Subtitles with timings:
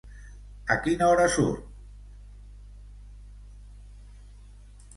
[0.75, 1.67] A quina hora surt?